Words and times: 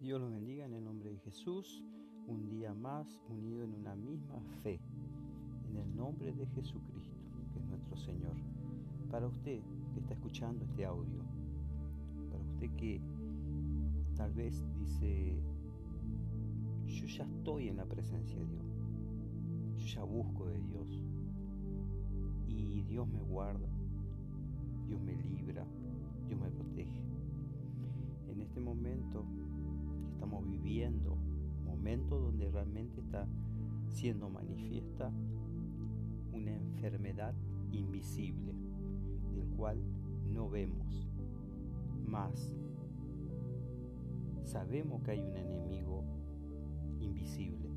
Dios 0.00 0.18
los 0.18 0.32
bendiga 0.32 0.64
en 0.64 0.72
el 0.72 0.82
nombre 0.82 1.10
de 1.10 1.18
Jesús. 1.18 1.84
Un 2.26 2.48
día 2.48 2.72
más 2.72 3.20
unido 3.28 3.64
en 3.64 3.74
una 3.74 3.94
misma 3.94 4.40
fe. 4.62 4.80
En 5.68 5.76
el 5.76 5.94
nombre 5.94 6.32
de 6.32 6.46
Jesucristo, 6.46 7.20
que 7.52 7.58
es 7.58 7.66
nuestro 7.66 7.98
Señor. 7.98 8.34
Para 9.10 9.26
usted 9.26 9.60
que 9.92 10.00
está 10.00 10.14
escuchando 10.14 10.64
este 10.64 10.86
audio. 10.86 11.22
Para 12.30 12.42
usted 12.42 12.70
que 12.76 13.02
tal 14.16 14.32
vez 14.32 14.64
dice, 14.78 15.38
yo 16.86 17.06
ya 17.06 17.24
estoy 17.24 17.68
en 17.68 17.76
la 17.76 17.84
presencia 17.84 18.38
de 18.38 18.46
Dios. 18.46 18.64
Yo 19.76 19.86
ya 19.86 20.04
busco 20.04 20.46
de 20.46 20.62
Dios. 20.62 21.04
Y 22.48 22.84
Dios 22.84 23.06
me 23.06 23.20
guarda. 23.20 23.68
Dios 24.86 24.98
me 25.02 25.14
libra. 25.14 25.66
Dios 26.26 26.40
me 26.40 26.50
protege. 26.50 27.02
En 28.28 28.40
este 28.40 28.60
momento 28.60 29.26
viviendo, 30.38 31.16
momento 31.64 32.18
donde 32.18 32.50
realmente 32.50 33.00
está 33.00 33.26
siendo 33.88 34.28
manifiesta 34.28 35.10
una 36.32 36.54
enfermedad 36.54 37.34
invisible, 37.72 38.54
del 39.34 39.48
cual 39.56 39.78
no 40.24 40.48
vemos. 40.48 41.08
Más, 42.06 42.56
sabemos 44.44 45.02
que 45.02 45.12
hay 45.12 45.20
un 45.20 45.36
enemigo 45.36 46.04
invisible 47.00 47.70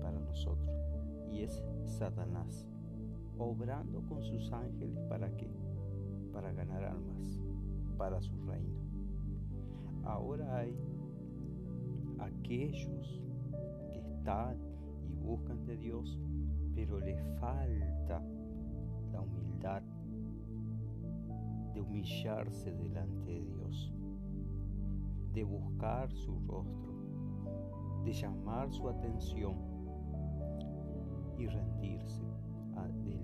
para 0.00 0.18
nosotros 0.18 0.70
y 1.30 1.40
es 1.40 1.62
Satanás, 1.84 2.66
obrando 3.38 4.02
con 4.02 4.22
sus 4.22 4.52
ángeles 4.52 5.02
para 5.08 5.34
qué? 5.36 5.50
Para 6.32 6.52
ganar 6.52 6.84
almas, 6.84 7.40
para 7.96 8.20
su 8.20 8.34
reino. 8.44 8.80
Ahora 10.04 10.56
hay 10.56 10.76
aquellos 12.24 13.22
que 13.90 13.98
están 14.00 14.56
y 15.08 15.14
buscan 15.14 15.64
de 15.66 15.76
Dios, 15.76 16.18
pero 16.74 16.98
les 17.00 17.20
falta 17.38 18.22
la 19.12 19.20
humildad 19.20 19.82
de 21.74 21.80
humillarse 21.80 22.72
delante 22.72 23.30
de 23.32 23.44
Dios, 23.44 23.92
de 25.32 25.44
buscar 25.44 26.12
su 26.12 26.38
rostro, 26.46 26.92
de 28.04 28.12
llamar 28.12 28.70
su 28.70 28.88
atención 28.88 29.56
y 31.38 31.46
rendirse 31.46 32.22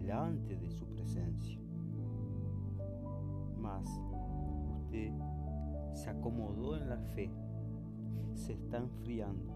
delante 0.08 0.56
de 0.56 0.70
su 0.70 0.86
presencia. 0.86 1.60
Mas 3.58 3.86
usted 4.76 5.12
se 5.92 6.10
acomodó 6.10 6.76
en 6.76 6.88
la 6.88 6.98
fe 6.98 7.30
se 8.34 8.52
está 8.52 8.78
enfriando. 8.78 9.52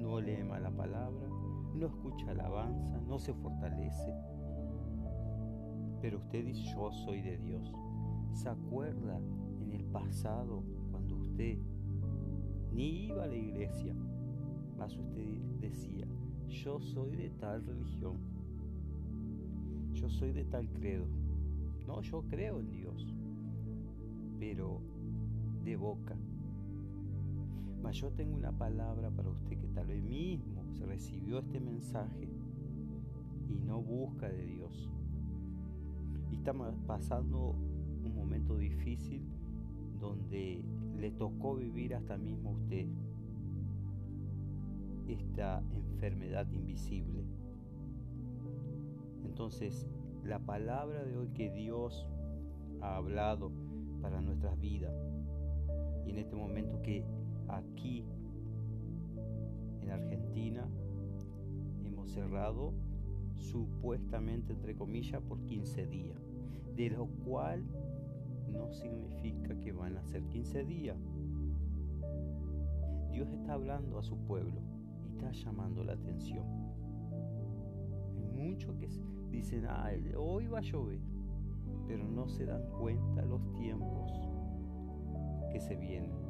No 0.00 0.20
lee 0.20 0.42
la 0.60 0.70
palabra, 0.70 1.28
no 1.74 1.86
escucha 1.86 2.30
alabanza, 2.30 3.00
no 3.06 3.18
se 3.18 3.32
fortalece. 3.34 4.14
Pero 6.00 6.18
usted 6.18 6.44
dice, 6.44 6.62
yo 6.74 6.92
soy 6.92 7.22
de 7.22 7.38
Dios. 7.38 7.72
¿Se 8.32 8.48
acuerda 8.48 9.18
en 9.60 9.72
el 9.72 9.84
pasado 9.86 10.62
cuando 10.90 11.16
usted 11.16 11.58
ni 12.72 13.06
iba 13.06 13.24
a 13.24 13.26
la 13.26 13.36
iglesia? 13.36 13.94
Más 14.76 14.96
usted 14.96 15.40
decía, 15.60 16.06
yo 16.48 16.80
soy 16.80 17.16
de 17.16 17.30
tal 17.30 17.64
religión. 17.64 18.18
Yo 19.94 20.10
soy 20.10 20.32
de 20.32 20.44
tal 20.44 20.68
credo. 20.70 21.06
No, 21.86 22.02
yo 22.02 22.22
creo 22.28 22.60
en 22.60 22.70
Dios. 22.70 23.14
Pero 24.38 24.82
de 25.64 25.76
boca 25.76 26.16
yo 27.92 28.10
tengo 28.10 28.36
una 28.36 28.52
palabra 28.52 29.10
para 29.10 29.30
usted 29.30 29.58
que 29.58 29.68
tal 29.68 29.86
vez 29.86 30.02
mismo 30.02 30.64
se 30.72 30.86
recibió 30.86 31.38
este 31.38 31.60
mensaje 31.60 32.28
y 33.48 33.58
no 33.60 33.80
busca 33.80 34.28
de 34.28 34.44
Dios. 34.44 34.90
Y 36.30 36.36
está 36.36 36.52
pasando 36.86 37.54
un 38.04 38.14
momento 38.14 38.56
difícil 38.56 39.22
donde 40.00 40.64
le 40.98 41.10
tocó 41.12 41.56
vivir 41.56 41.94
hasta 41.94 42.16
mismo 42.16 42.50
usted 42.52 42.86
esta 45.08 45.62
enfermedad 45.74 46.50
invisible. 46.52 47.24
Entonces, 49.24 49.86
la 50.24 50.38
palabra 50.40 51.04
de 51.04 51.16
hoy 51.16 51.28
que 51.28 51.50
Dios 51.50 52.06
ha 52.80 52.96
hablado 52.96 53.52
para 54.02 54.20
nuestras 54.20 54.58
vidas 54.58 54.94
y 56.04 56.10
en 56.10 56.18
este 56.18 56.36
momento 56.36 56.82
que 56.82 57.04
aquí 57.48 58.04
en 59.82 59.90
Argentina 59.90 60.66
hemos 61.84 62.10
cerrado 62.10 62.72
supuestamente 63.36 64.52
entre 64.52 64.74
comillas 64.74 65.22
por 65.22 65.40
15 65.44 65.86
días, 65.86 66.18
de 66.74 66.90
lo 66.90 67.06
cual 67.24 67.64
no 68.52 68.72
significa 68.72 69.58
que 69.60 69.72
van 69.72 69.96
a 69.96 70.04
ser 70.04 70.22
15 70.24 70.64
días. 70.64 70.96
Dios 73.10 73.28
está 73.30 73.54
hablando 73.54 73.98
a 73.98 74.02
su 74.02 74.16
pueblo 74.18 74.60
y 75.04 75.08
está 75.08 75.30
llamando 75.32 75.84
la 75.84 75.94
atención. 75.94 76.44
Hay 78.16 78.24
muchos 78.24 78.74
que 78.76 78.88
dicen, 79.30 79.66
ah, 79.66 79.90
hoy 80.16 80.46
va 80.46 80.58
a 80.58 80.62
llover, 80.62 81.00
pero 81.86 82.06
no 82.06 82.28
se 82.28 82.44
dan 82.44 82.62
cuenta 82.78 83.22
los 83.22 83.40
tiempos 83.54 84.12
que 85.52 85.60
se 85.60 85.76
vienen. 85.76 86.25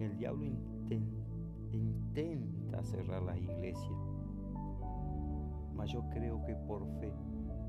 El 0.00 0.16
diablo 0.16 0.46
intenta 1.72 2.82
cerrar 2.82 3.22
la 3.22 3.36
iglesia, 3.36 3.96
mas 5.74 5.92
yo 5.92 6.08
creo 6.08 6.42
que 6.46 6.56
por 6.56 6.86
fe 7.00 7.12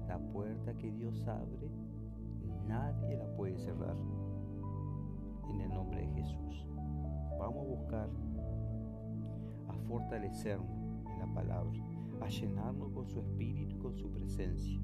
la 0.07 0.17
puerta 0.17 0.73
que 0.77 0.93
Dios 0.93 1.27
abre, 1.27 1.69
nadie 2.69 3.17
la 3.17 3.27
puede 3.35 3.57
cerrar. 3.57 3.97
En 5.49 5.59
el 5.59 5.69
nombre 5.73 6.07
de 6.07 6.13
Jesús. 6.13 6.65
Vamos 7.37 7.65
a 7.65 7.69
buscar 7.69 8.09
a 9.67 9.73
fortalecernos 9.89 11.05
en 11.11 11.19
la 11.19 11.27
palabra, 11.33 11.83
a 12.21 12.29
llenarnos 12.29 12.93
con 12.93 13.09
su 13.09 13.19
espíritu 13.19 13.75
y 13.75 13.79
con 13.79 13.93
su 13.97 14.09
presencia. 14.09 14.79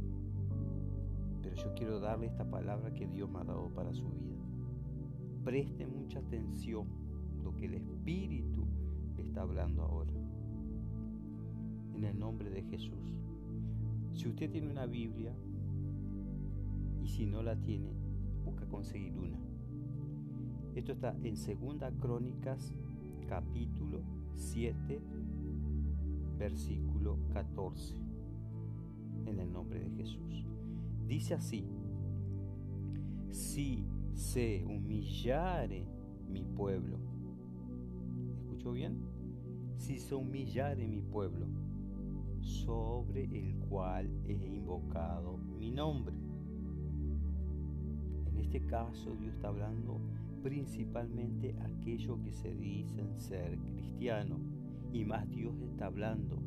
Pero 1.42 1.56
yo 1.56 1.74
quiero 1.76 2.02
darle 2.02 2.26
esta 2.26 2.44
palabra 2.44 2.94
que 2.94 3.08
Dios 3.08 3.30
me 3.30 3.40
ha 3.40 3.46
dado 3.46 3.70
para 3.70 3.94
su 3.94 4.10
vida. 4.10 4.36
Preste 5.46 5.88
mucha 5.88 6.20
atención 6.20 7.07
que 7.56 7.66
el 7.66 7.76
Espíritu 7.76 8.66
está 9.18 9.42
hablando 9.42 9.84
ahora. 9.84 10.12
En 11.96 12.04
el 12.04 12.18
nombre 12.18 12.50
de 12.50 12.64
Jesús. 12.64 13.16
Si 14.14 14.28
usted 14.28 14.52
tiene 14.52 14.70
una 14.70 14.86
Biblia 14.86 15.36
y 17.02 17.08
si 17.08 17.26
no 17.26 17.42
la 17.42 17.56
tiene, 17.56 17.92
busca 18.44 18.66
conseguir 18.68 19.18
una. 19.18 19.38
Esto 20.76 20.92
está 20.92 21.16
en 21.24 21.38
Segunda 21.38 21.92
Crónicas 21.92 22.74
capítulo 23.28 24.02
7 24.36 25.02
versículo 26.38 27.18
14. 27.34 27.96
En 29.26 29.40
el 29.40 29.52
nombre 29.52 29.80
de 29.80 29.90
Jesús. 29.92 30.46
Dice 31.08 31.34
así: 31.34 31.66
Si 33.30 33.86
se 34.14 34.64
humillare 34.66 35.86
mi 36.30 36.44
pueblo, 36.44 37.00
bien? 38.74 39.02
Si 39.78 40.00
se 40.00 40.16
humillare 40.16 40.88
mi 40.88 41.02
pueblo, 41.02 41.48
sobre 42.42 43.26
el 43.26 43.56
cual 43.70 44.10
he 44.26 44.34
invocado 44.34 45.38
mi 45.38 45.72
nombre. 45.72 46.16
En 48.26 48.38
este 48.38 48.66
caso 48.66 49.16
Dios 49.16 49.34
está 49.36 49.50
hablando 49.50 50.00
principalmente 50.42 51.56
a 51.60 51.66
aquellos 51.66 52.20
que 52.20 52.32
se 52.32 52.56
dicen 52.56 53.20
ser 53.20 53.58
cristianos. 53.60 54.40
Y 54.94 55.04
más 55.04 55.30
Dios 55.30 55.60
está 55.62 55.88
hablando 55.88 56.42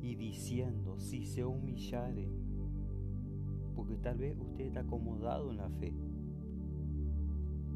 y 0.00 0.14
diciendo, 0.16 0.98
si 0.98 1.24
se 1.26 1.44
humillare, 1.44 2.28
porque 3.76 3.96
tal 3.96 4.18
vez 4.18 4.36
usted 4.38 4.66
está 4.66 4.80
acomodado 4.80 5.50
en 5.50 5.58
la 5.58 5.68
fe. 5.68 5.92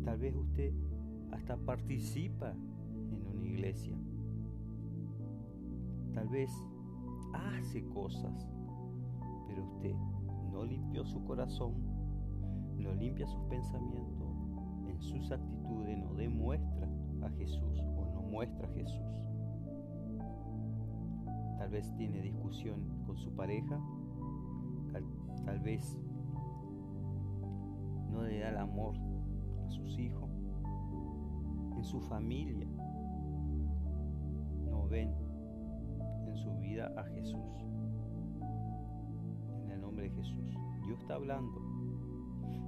Tal 0.04 0.18
vez 0.18 0.34
usted 0.34 0.72
hasta 1.30 1.56
participa 1.56 2.56
iglesia. 3.52 3.96
Tal 6.14 6.28
vez 6.28 6.50
hace 7.34 7.84
cosas, 7.86 8.48
pero 9.46 9.64
usted 9.64 9.94
no 10.50 10.64
limpió 10.64 11.04
su 11.04 11.22
corazón, 11.24 11.74
no 12.76 12.94
limpia 12.94 13.26
sus 13.26 13.44
pensamientos, 13.44 14.28
en 14.88 15.00
sus 15.00 15.30
actitudes 15.30 15.98
no 15.98 16.14
demuestra 16.14 16.88
a 17.22 17.30
Jesús 17.30 17.78
o 17.96 18.04
no 18.14 18.22
muestra 18.22 18.66
a 18.66 18.72
Jesús. 18.72 19.28
Tal 21.58 21.70
vez 21.70 21.94
tiene 21.96 22.20
discusión 22.22 23.04
con 23.06 23.16
su 23.16 23.30
pareja, 23.34 23.80
tal, 25.44 25.60
vez 25.60 25.98
no 28.10 28.22
le 28.22 28.40
da 28.40 28.50
el 28.50 28.58
amor 28.58 28.94
a 29.66 29.70
sus 29.70 29.98
hijos, 29.98 30.30
en 31.76 31.84
su 31.84 32.00
familia, 32.00 32.66
ven 34.92 35.10
en 36.26 36.36
su 36.36 36.52
vida 36.58 36.92
a 36.98 37.02
Jesús. 37.04 37.64
En 39.64 39.70
el 39.70 39.80
nombre 39.80 40.10
de 40.10 40.10
Jesús. 40.10 40.54
Dios 40.84 41.00
está 41.00 41.14
hablando. 41.14 41.60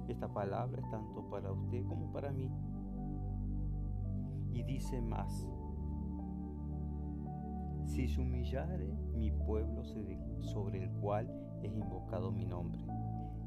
Esta 0.07 0.27
palabra 0.33 0.81
es 0.81 0.89
tanto 0.89 1.29
para 1.29 1.51
usted 1.51 1.85
como 1.85 2.11
para 2.11 2.31
mí. 2.31 2.51
Y 4.53 4.63
dice 4.63 5.01
más. 5.01 5.47
Si 7.85 8.07
se 8.07 8.19
humillare 8.19 8.97
mi 9.15 9.31
pueblo 9.31 9.83
sobre 10.41 10.83
el 10.83 10.89
cual 10.99 11.29
es 11.61 11.71
invocado 11.75 12.31
mi 12.31 12.45
nombre, 12.45 12.83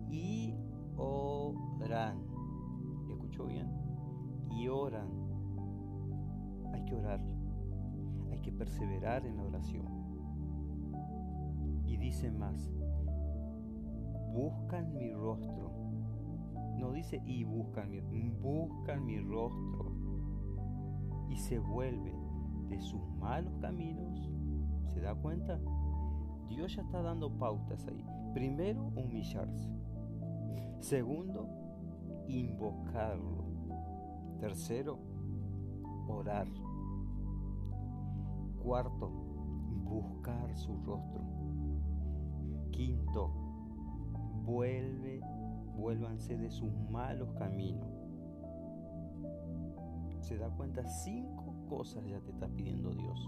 y 0.09 0.55
oran, 0.97 2.23
¿escuchó 3.11 3.47
bien? 3.47 3.69
Y 4.51 4.69
oran. 4.69 5.09
Hay 6.73 6.85
que 6.85 6.95
orar, 6.95 7.21
perseverar 8.51 9.27
en 9.27 9.37
la 9.37 9.45
oración. 9.45 9.87
Y 11.87 11.97
dice 11.97 12.31
más, 12.31 12.71
buscan 14.33 14.95
mi 14.95 15.13
rostro. 15.13 15.73
No 16.77 16.93
dice 16.93 17.21
y 17.25 17.45
buscan 17.45 17.91
mi, 17.91 18.31
buscan 18.31 19.05
mi 19.05 19.19
rostro. 19.21 19.93
Y 21.29 21.37
se 21.37 21.59
vuelve 21.59 22.15
de 22.69 22.81
sus 22.81 23.03
malos 23.19 23.53
caminos. 23.61 24.31
¿Se 24.87 25.01
da 25.01 25.15
cuenta? 25.15 25.61
Dios 26.49 26.75
ya 26.75 26.83
está 26.83 27.03
dando 27.03 27.31
pautas 27.39 27.87
ahí. 27.87 28.05
Primero, 28.33 28.87
humillarse. 28.95 29.69
Segundo, 30.81 31.49
invocarlo. 32.29 33.45
Tercero, 34.41 34.99
orar. 36.09 36.47
Cuarto, 38.69 39.09
buscar 39.85 40.55
su 40.55 40.77
rostro. 40.85 41.23
Quinto, 42.71 43.33
vuelve, 44.45 45.23
vuélvanse 45.75 46.37
de 46.37 46.51
sus 46.51 46.71
malos 46.91 47.33
caminos. 47.39 47.89
Se 50.21 50.37
da 50.37 50.51
cuenta, 50.51 50.85
cinco 50.85 51.55
cosas 51.67 52.05
ya 52.05 52.21
te 52.21 52.31
está 52.31 52.47
pidiendo 52.47 52.91
Dios. 52.91 53.19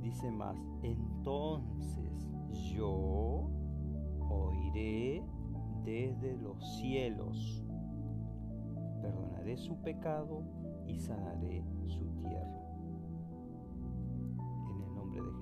Dice 0.00 0.30
más, 0.30 0.56
entonces 0.82 2.30
yo 2.76 3.50
oiré 4.30 5.20
desde 5.82 6.36
los 6.36 6.76
cielos, 6.76 7.66
perdonaré 9.02 9.56
su 9.56 9.74
pecado 9.78 10.44
y 10.86 11.00
sanaré 11.00 11.64
su 11.88 12.06
tierra. 12.22 12.63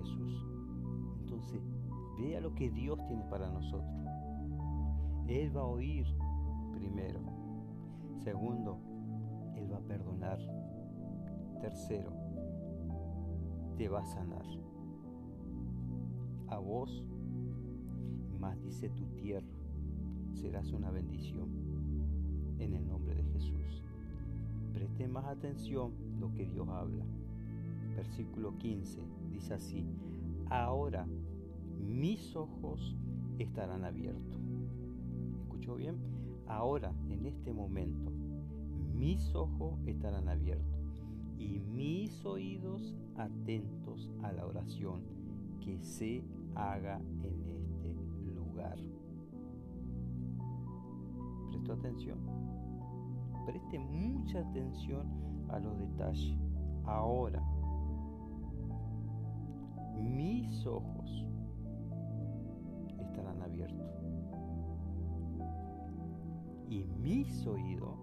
Jesús. 0.03 0.47
Entonces, 1.21 1.63
vea 2.19 2.41
lo 2.41 2.55
que 2.55 2.71
Dios 2.71 2.99
tiene 3.07 3.25
para 3.25 3.51
nosotros. 3.51 3.91
Él 5.29 5.57
va 5.57 5.63
a 5.63 5.67
oír 5.67 6.07
primero. 6.75 7.21
Segundo, 8.19 8.79
Él 9.57 9.73
va 9.73 9.79
a 9.79 9.83
perdonar. 9.83 10.39
Tercero, 11.61 12.13
te 13.77 13.89
va 13.89 14.01
a 14.01 14.05
sanar. 14.05 14.45
A 16.49 16.59
vos, 16.59 17.05
más 18.39 18.61
dice 18.61 18.91
tu 18.91 19.07
tierra, 19.17 19.47
serás 20.35 20.73
una 20.73 20.91
bendición. 20.91 21.49
En 22.59 22.75
el 22.75 22.87
nombre 22.87 23.15
de 23.15 23.25
Jesús. 23.25 23.83
Preste 24.73 25.09
más 25.09 25.25
atención 25.27 25.93
lo 26.21 26.33
que 26.33 26.47
Dios 26.47 26.69
habla. 26.69 27.05
Versículo 27.97 28.57
15 28.59 29.01
dice 29.31 29.55
así, 29.55 29.87
ahora 30.49 31.07
mis 31.79 32.35
ojos 32.37 32.97
estarán 33.39 33.85
abiertos. 33.85 34.41
¿Escuchó 35.43 35.77
bien? 35.77 35.97
Ahora, 36.47 36.93
en 37.09 37.27
este 37.27 37.53
momento, 37.53 38.11
mis 38.95 39.35
ojos 39.35 39.79
estarán 39.87 40.29
abiertos 40.29 41.03
y 41.39 41.59
mis 41.59 42.25
oídos 42.25 42.95
atentos 43.17 44.11
a 44.23 44.33
la 44.33 44.47
oración 44.47 45.03
que 45.61 45.83
se 45.83 46.23
haga 46.55 47.01
en 47.23 47.49
este 47.49 47.97
lugar. 48.35 48.77
¿Prestó 51.51 51.73
atención? 51.73 52.19
Preste 53.47 53.79
mucha 53.79 54.41
atención 54.41 55.07
a 55.49 55.59
los 55.59 55.79
detalles. 55.79 56.39
Ahora, 56.85 57.43
mis 60.03 60.67
ojos 60.67 61.25
estarán 62.99 63.41
abiertos 63.43 64.03
y 66.69 66.85
mis 66.85 67.47
oídos 67.47 67.99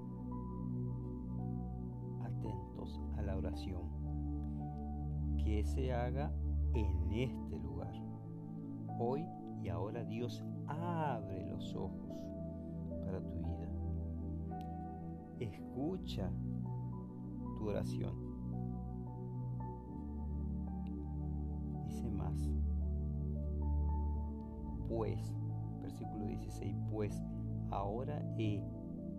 atentos 2.23 3.01
a 3.17 3.21
la 3.21 3.37
oración 3.37 3.81
que 5.37 5.63
se 5.63 5.91
haga 5.91 6.31
en 6.73 7.11
este 7.11 7.59
lugar. 7.59 7.93
Hoy 8.99 9.25
y 9.63 9.69
ahora 9.69 10.03
Dios 10.03 10.43
abre 10.67 11.45
los 11.47 11.75
ojos 11.75 12.09
para 13.03 13.21
tu 13.21 13.39
vida. 13.39 13.69
Escucha 15.39 16.31
tu 17.57 17.69
oración. 17.69 18.28
Pues, 24.89 25.33
versículo 25.81 26.25
16, 26.25 26.75
pues 26.91 27.21
ahora 27.71 28.21
he 28.37 28.61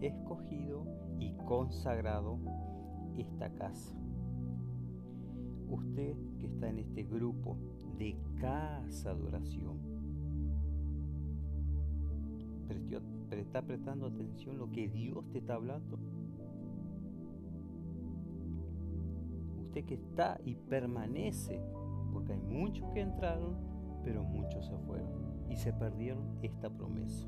escogido 0.02 0.84
y 1.18 1.32
consagrado 1.46 2.38
esta 3.16 3.48
casa. 3.54 3.96
Usted 5.70 6.16
que 6.38 6.46
está 6.46 6.68
en 6.68 6.80
este 6.80 7.04
grupo 7.04 7.56
de 7.96 8.16
casa 8.40 9.14
de 9.14 9.22
oración, 9.22 9.90
está 13.50 13.62
prestando 13.62 14.06
atención 14.06 14.58
lo 14.58 14.70
que 14.70 14.88
Dios 14.88 15.28
te 15.32 15.38
está 15.38 15.54
hablando. 15.54 15.98
Usted 19.58 19.84
que 19.84 19.94
está 19.94 20.40
y 20.44 20.54
permanece, 20.54 21.60
porque 22.12 22.34
hay 22.34 22.40
muchos 22.40 22.88
que 22.92 23.00
entraron, 23.00 23.56
pero 24.04 24.22
muchos 24.22 24.66
se 24.66 24.76
fueron 24.86 25.09
y 25.50 25.56
se 25.56 25.72
perdieron 25.72 26.38
esta 26.42 26.70
promesa. 26.70 27.26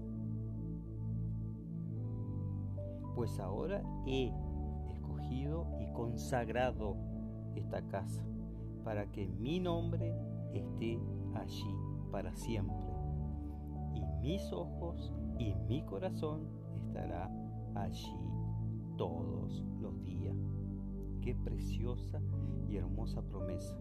Pues 3.15 3.39
ahora 3.41 3.83
he 4.07 4.33
escogido 4.91 5.67
y 5.81 5.93
consagrado 5.93 6.97
esta 7.55 7.83
casa 7.89 8.25
para 8.85 9.11
que 9.11 9.27
mi 9.27 9.61
nombre 9.61 10.15
esté 10.55 10.99
allí 11.35 11.75
para 12.11 12.35
siempre. 12.35 12.87
Y 13.95 14.03
mis 14.23 14.53
ojos 14.53 15.13
y 15.39 15.55
mi 15.69 15.83
corazón 15.83 16.47
estará 16.77 17.31
allí 17.75 18.17
todos 18.97 19.63
los 19.81 20.03
días. 20.05 20.37
Qué 21.21 21.35
preciosa 21.35 22.21
y 22.69 22.77
hermosa 22.77 23.23
promesa. 23.23 23.77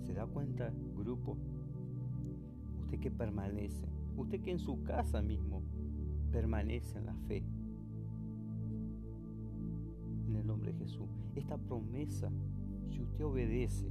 ¿Se 0.00 0.14
da 0.14 0.26
cuenta, 0.26 0.72
grupo? 0.96 1.36
Usted 2.86 3.00
que 3.00 3.10
permanece, 3.10 3.84
usted 4.16 4.40
que 4.42 4.52
en 4.52 4.60
su 4.60 4.84
casa 4.84 5.20
mismo 5.20 5.60
permanece 6.30 6.98
en 6.98 7.06
la 7.06 7.14
fe. 7.26 7.42
En 10.28 10.36
el 10.36 10.46
nombre 10.46 10.72
de 10.72 10.78
Jesús. 10.78 11.08
Esta 11.34 11.58
promesa 11.58 12.30
si 12.90 13.02
usted 13.02 13.24
obedece 13.24 13.90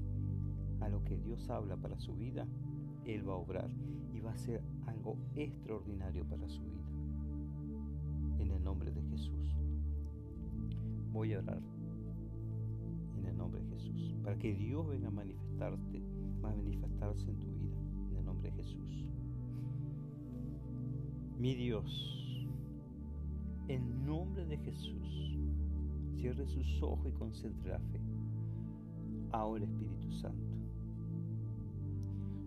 a 0.79 0.87
lo 0.87 1.03
que 1.03 1.17
Dios 1.17 1.49
habla 1.49 1.75
para 1.75 1.99
su 1.99 2.15
vida, 2.15 2.47
Él 3.03 3.27
va 3.27 3.33
a 3.33 3.35
obrar 3.35 3.69
y 4.13 4.21
va 4.21 4.31
a 4.31 4.37
ser 4.37 4.61
algo 4.87 5.17
extraordinario 5.35 6.23
para 6.23 6.47
su 6.47 6.63
vida. 6.63 6.89
En 8.39 8.49
el 8.49 8.63
nombre 8.63 8.93
de 8.93 9.01
Jesús. 9.03 9.57
Voy 11.11 11.33
a 11.33 11.39
orar 11.39 11.61
en 13.17 13.25
el 13.25 13.37
nombre 13.37 13.61
de 13.61 13.67
Jesús. 13.71 14.15
Para 14.23 14.37
que 14.37 14.53
Dios 14.53 14.87
venga 14.87 15.09
a 15.09 15.11
manifestarte, 15.11 16.01
a 16.43 16.47
manifestarse 16.47 17.29
en 17.29 17.39
tu 17.39 17.47
vida 17.47 17.84
de 18.45 18.51
Jesús. 18.51 19.11
Mi 21.39 21.55
Dios, 21.55 22.47
en 23.67 24.05
nombre 24.05 24.45
de 24.45 24.57
Jesús, 24.57 25.39
cierre 26.15 26.45
sus 26.47 26.81
ojos 26.81 27.07
y 27.07 27.17
concentre 27.17 27.71
la 27.71 27.79
fe. 27.79 27.99
Ahora 29.31 29.65
Espíritu 29.65 30.11
Santo, 30.11 30.55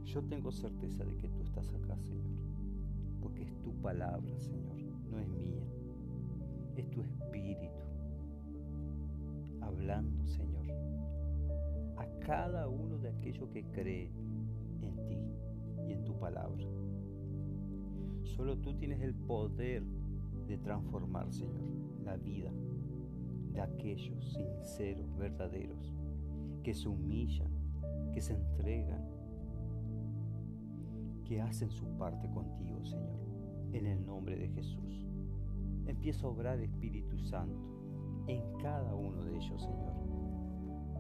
yo 0.05 0.23
tengo 0.23 0.51
certeza 0.51 1.05
de 1.05 1.17
que 1.17 1.29
tú 1.29 1.43
estás 1.43 1.69
acá, 1.75 1.99
Señor, 2.01 2.39
porque 3.21 3.43
es 3.43 3.63
tu 3.63 3.73
palabra, 3.83 4.39
Señor, 4.39 4.79
no 5.11 5.19
es 5.19 5.29
mía, 5.29 5.65
es 6.77 6.89
tu 6.91 7.03
Espíritu, 7.03 7.83
hablando, 9.61 10.27
Señor, 10.27 10.65
a 11.97 12.07
cada 12.21 12.69
uno 12.69 12.99
de 12.99 13.11
aquellos 13.11 13.49
que 13.51 13.65
cree 13.65 14.11
en 14.81 15.07
ti 15.07 15.28
y 15.89 15.93
en 15.93 16.05
tu 16.05 16.19
palabra. 16.19 16.65
Solo 18.25 18.59
tú 18.59 18.75
tienes 18.75 19.01
el 19.01 19.15
poder 19.15 19.83
de 20.47 20.59
transformar, 20.59 21.33
Señor, 21.33 21.61
la 22.05 22.17
vida 22.17 22.53
de 23.53 23.61
aquellos 23.61 24.33
sinceros, 24.33 25.17
verdaderos, 25.17 25.95
que 26.63 26.75
se 26.75 26.89
humillan, 26.89 27.51
que 28.13 28.21
se 28.21 28.35
entregan, 28.35 29.03
que 31.25 31.41
hacen 31.41 31.71
su 31.71 31.87
parte 31.97 32.29
contigo, 32.31 32.85
Señor, 32.85 33.21
en 33.73 33.87
el 33.87 34.05
nombre 34.07 34.37
de 34.37 34.49
Jesús. 34.49 35.07
Empieza 35.87 36.27
a 36.27 36.31
obrar 36.31 36.61
Espíritu 36.61 37.19
Santo 37.19 37.79
en 38.27 38.43
cada 38.59 38.95
uno 38.95 39.25
de 39.25 39.37
ellos, 39.37 39.63
Señor. 39.63 39.95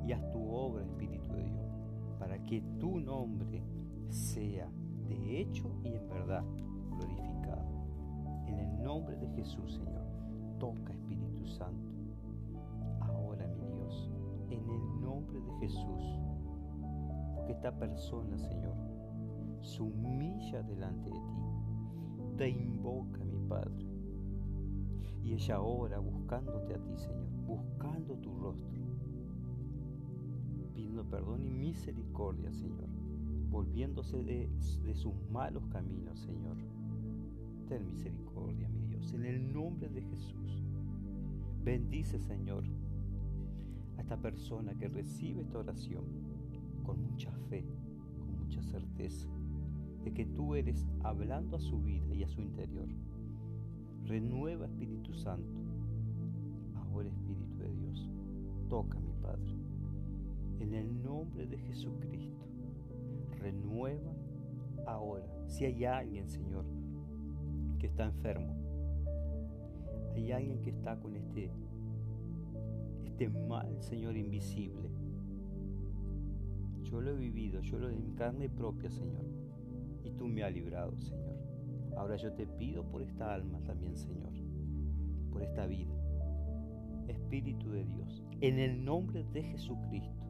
Y 0.07 0.13
haz 0.13 0.31
tu 0.31 0.51
obra, 0.51 0.85
Espíritu 0.85 1.33
de 1.33 1.45
Dios, 1.45 1.79
para 2.19 2.43
que 2.45 2.63
tu 2.79 2.99
nombre 2.99 3.63
sea 4.11 4.71
de 5.07 5.41
hecho 5.41 5.71
y 5.83 5.89
en 5.89 6.09
verdad 6.09 6.45
glorificado. 6.91 7.87
En 8.47 8.59
el 8.59 8.83
nombre 8.83 9.17
de 9.17 9.29
Jesús, 9.29 9.75
Señor, 9.75 10.05
toca 10.59 10.93
Espíritu 10.93 11.47
Santo. 11.47 11.93
Ahora, 13.01 13.47
mi 13.47 13.67
Dios, 13.67 14.11
en 14.51 14.69
el 14.69 15.01
nombre 15.01 15.41
de 15.41 15.53
Jesús, 15.61 16.19
porque 17.35 17.53
esta 17.53 17.73
persona, 17.79 18.39
Señor, 18.39 18.75
se 19.61 19.83
humilla 19.83 20.63
delante 20.63 21.11
de 21.11 21.17
ti, 21.17 22.37
te 22.37 22.49
invoca, 22.49 23.25
mi 23.25 23.39
Padre. 23.49 23.87
Y 25.23 25.35
ella 25.35 25.61
ora 25.61 25.99
buscándote 25.99 26.75
a 26.75 26.79
ti, 26.79 26.97
Señor, 26.97 27.29
buscando 27.47 28.15
tu 28.17 28.35
rostro, 28.39 28.79
pidiendo 30.75 31.05
perdón 31.05 31.45
y 31.45 31.51
misericordia, 31.51 32.53
Señor, 32.53 32.89
volviéndose 33.51 34.23
de, 34.23 34.51
de 34.85 34.95
sus 34.95 35.15
malos 35.31 35.67
caminos, 35.67 36.19
Señor. 36.19 36.57
Ten 37.69 37.87
misericordia, 37.87 38.69
mi 38.69 38.83
Dios, 38.83 39.13
en 39.13 39.25
el 39.25 39.53
nombre 39.53 39.89
de 39.89 40.03
Jesús. 40.03 40.63
Bendice, 41.65 42.19
Señor, 42.19 42.65
a 43.97 44.01
esta 44.01 44.17
persona 44.17 44.75
que 44.75 44.89
recibe 44.89 45.43
esta 45.43 45.59
oración 45.59 46.05
con 46.83 47.03
mucha 47.03 47.31
fe, 47.51 47.65
con 48.19 48.39
mucha 48.39 48.63
certeza 48.63 49.29
de 50.03 50.13
que 50.13 50.25
tú 50.25 50.55
eres 50.55 50.87
hablando 51.03 51.57
a 51.57 51.61
su 51.61 51.83
vida 51.83 52.15
y 52.15 52.23
a 52.23 52.29
su 52.29 52.41
interior. 52.41 52.89
Renueva 54.05 54.65
Espíritu 54.65 55.13
Santo. 55.13 55.61
Ahora 56.77 57.11
Espíritu 57.11 57.59
de 57.59 57.71
Dios, 57.75 58.11
toca 58.71 58.99
mi 59.01 59.13
Padre. 59.21 59.53
En 60.61 60.73
el 60.73 61.03
nombre 61.03 61.47
de 61.47 61.59
Jesucristo, 61.59 62.48
renueva 63.39 64.13
ahora. 64.87 65.27
Si 65.47 65.65
hay 65.65 65.85
alguien, 65.85 66.29
Señor, 66.29 66.65
que 67.79 67.87
está 67.87 68.05
enfermo, 68.05 68.55
hay 70.15 70.33
alguien 70.33 70.61
que 70.63 70.71
está 70.71 70.99
con 70.99 71.17
este, 71.17 71.51
este 73.05 73.29
mal, 73.29 73.83
Señor, 73.83 74.17
invisible. 74.17 74.91
Yo 76.83 77.01
lo 77.01 77.11
he 77.11 77.17
vivido, 77.17 77.61
yo 77.61 77.79
lo 77.79 77.91
en 77.91 78.15
carne 78.15 78.49
propia, 78.49 78.91
Señor 78.91 79.25
y 80.05 80.11
tú 80.13 80.27
me 80.27 80.43
has 80.43 80.53
librado, 80.53 80.99
Señor. 81.01 81.37
Ahora 81.97 82.17
yo 82.17 82.33
te 82.33 82.47
pido 82.47 82.85
por 82.85 83.03
esta 83.03 83.35
alma 83.35 83.61
también, 83.65 83.97
Señor, 83.97 84.33
por 85.31 85.43
esta 85.43 85.67
vida. 85.67 85.95
Espíritu 87.09 87.71
de 87.71 87.85
Dios, 87.85 88.23
en 88.41 88.59
el 88.59 88.85
nombre 88.85 89.25
de 89.25 89.43
Jesucristo, 89.43 90.27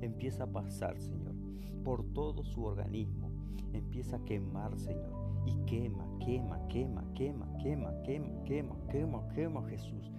empieza 0.00 0.44
a 0.44 0.52
pasar, 0.52 0.98
Señor, 1.00 1.34
por 1.84 2.04
todo 2.12 2.44
su 2.44 2.64
organismo. 2.64 3.30
Empieza 3.72 4.16
a 4.16 4.24
quemar, 4.24 4.78
Señor. 4.78 5.12
Y 5.46 5.54
quema, 5.64 6.06
quema, 6.18 6.66
quema, 6.68 7.04
quema, 7.14 7.46
quema, 7.58 8.02
quema, 8.02 8.42
quema, 8.44 8.76
quema, 8.88 9.28
quema, 9.28 9.68
Jesús. 9.68 10.10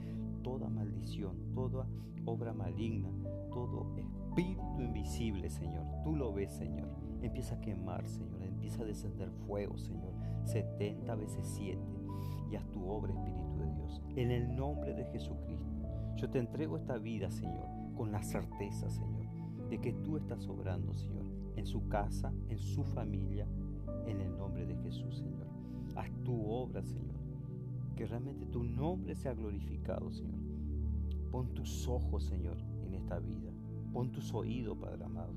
Toda 0.43 0.69
maldición, 0.69 1.53
toda 1.53 1.87
obra 2.25 2.53
maligna, 2.53 3.09
todo 3.51 3.87
espíritu 3.97 4.81
invisible, 4.81 5.49
Señor. 5.49 5.85
Tú 6.03 6.15
lo 6.15 6.33
ves, 6.33 6.51
Señor. 6.51 6.89
Empieza 7.21 7.55
a 7.55 7.61
quemar, 7.61 8.07
Señor 8.07 8.41
empieza 8.61 8.83
a 8.83 8.85
descender 8.85 9.31
fuego, 9.47 9.75
Señor, 9.79 10.13
70 10.45 11.15
veces 11.15 11.47
7, 11.55 11.79
y 12.51 12.55
haz 12.55 12.69
tu 12.69 12.87
obra, 12.87 13.11
Espíritu 13.11 13.57
de 13.57 13.73
Dios. 13.73 14.01
En 14.15 14.29
el 14.29 14.55
nombre 14.55 14.93
de 14.93 15.05
Jesucristo, 15.05 15.73
yo 16.15 16.29
te 16.29 16.37
entrego 16.37 16.77
esta 16.77 16.99
vida, 16.99 17.31
Señor, 17.31 17.65
con 17.95 18.11
la 18.11 18.21
certeza, 18.21 18.87
Señor, 18.91 19.25
de 19.71 19.79
que 19.79 19.93
tú 19.93 20.17
estás 20.17 20.47
obrando, 20.47 20.93
Señor, 20.93 21.25
en 21.55 21.65
su 21.65 21.87
casa, 21.87 22.31
en 22.49 22.59
su 22.59 22.83
familia, 22.83 23.47
en 24.05 24.19
el 24.19 24.37
nombre 24.37 24.65
de 24.65 24.75
Jesús, 24.75 25.17
Señor. 25.17 25.47
Haz 25.95 26.11
tu 26.23 26.45
obra, 26.45 26.83
Señor. 26.83 27.15
Que 27.95 28.05
realmente 28.05 28.45
tu 28.45 28.63
nombre 28.63 29.15
sea 29.15 29.33
glorificado, 29.33 30.11
Señor. 30.11 30.41
Pon 31.31 31.53
tus 31.53 31.87
ojos, 31.87 32.25
Señor, 32.25 32.57
en 32.85 32.95
esta 32.95 33.17
vida. 33.19 33.51
Pon 33.93 34.11
tus 34.11 34.33
oídos, 34.33 34.77
Padre 34.77 35.05
amado. 35.05 35.33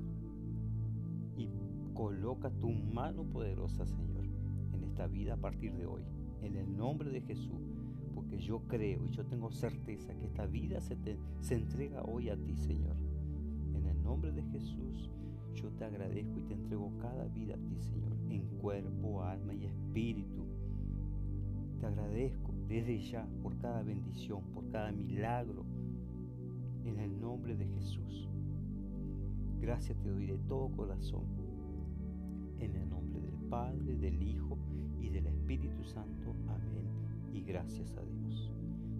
Y 1.37 1.47
Coloca 1.95 2.49
tu 2.49 2.71
mano 2.71 3.23
poderosa, 3.23 3.85
Señor, 3.85 4.25
en 4.73 4.83
esta 4.83 5.07
vida 5.07 5.35
a 5.35 5.37
partir 5.37 5.73
de 5.77 5.85
hoy. 5.85 6.01
En 6.41 6.57
el 6.57 6.75
nombre 6.75 7.09
de 7.09 7.21
Jesús. 7.21 7.71
Porque 8.13 8.37
yo 8.37 8.59
creo 8.67 9.05
y 9.05 9.11
yo 9.11 9.25
tengo 9.25 9.49
certeza 9.49 10.13
que 10.13 10.25
esta 10.25 10.45
vida 10.45 10.81
se, 10.81 10.97
se 11.39 11.55
entrega 11.55 12.03
hoy 12.03 12.29
a 12.29 12.35
ti, 12.35 12.57
Señor. 12.57 12.97
Nombre 14.05 14.31
de 14.31 14.43
Jesús, 14.43 15.09
yo 15.55 15.71
te 15.71 15.83
agradezco 15.83 16.37
y 16.37 16.43
te 16.43 16.53
entrego 16.53 16.91
cada 17.01 17.25
vida 17.25 17.55
a 17.55 17.57
ti, 17.57 17.75
Señor, 17.79 18.15
en 18.29 18.45
cuerpo, 18.59 19.23
alma 19.23 19.55
y 19.55 19.65
espíritu. 19.65 20.45
Te 21.79 21.87
agradezco 21.87 22.53
desde 22.67 22.99
ya 22.99 23.27
por 23.41 23.57
cada 23.57 23.81
bendición, 23.81 24.43
por 24.53 24.69
cada 24.69 24.91
milagro, 24.91 25.65
en 26.83 26.99
el 26.99 27.19
nombre 27.19 27.57
de 27.57 27.65
Jesús. 27.65 28.29
Gracias 29.59 29.97
te 29.97 30.11
doy 30.11 30.27
de 30.27 30.37
todo 30.37 30.69
corazón 30.69 31.23
en 32.59 32.75
el 32.75 32.87
nombre 32.87 33.19
del 33.19 33.49
Padre, 33.49 33.97
del 33.97 34.21
Hijo 34.21 34.59
y 35.01 35.09
del 35.09 35.25
Espíritu 35.25 35.83
Santo. 35.83 36.35
Amén. 36.47 36.85
Y 37.33 37.41
gracias 37.41 37.91
a 37.97 38.03
Dios. 38.03 38.51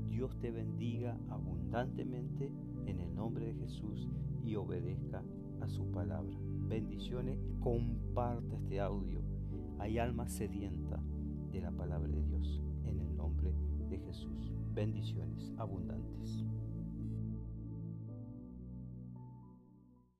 Dios 0.08 0.36
te 0.40 0.50
bendiga 0.50 1.16
abundantemente 1.30 2.50
en 2.88 3.00
el 3.00 3.14
nombre 3.14 3.46
de 3.46 3.54
Jesús 3.54 4.10
y 4.46 4.56
obedezca 4.56 5.24
a 5.62 5.68
su 5.68 5.92
palabra. 5.92 6.38
Bendiciones, 6.68 7.40
comparta 7.60 8.56
este 8.56 8.80
audio. 8.80 9.22
Hay 9.80 9.98
alma 9.98 10.28
sedienta 10.28 11.02
de 11.52 11.62
la 11.62 11.72
palabra 11.72 12.08
de 12.08 12.22
Dios 12.22 12.62
en 12.86 13.00
el 13.00 13.16
nombre 13.16 13.54
de 13.90 14.00
Jesús. 14.00 14.54
Bendiciones 14.74 15.52
abundantes. 15.58 16.46